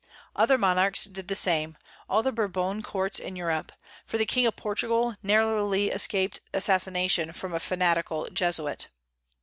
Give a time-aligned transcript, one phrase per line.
[0.35, 1.77] Other monarchs did the same;
[2.09, 3.71] all the Bourbon courts in Europe,
[4.03, 8.87] for the king of Portugal narrowly escaped assassination from a fanatical Jesuit.